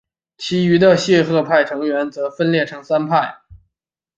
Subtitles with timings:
[0.37, 3.43] 其余的谢赫派成员则分裂成三派。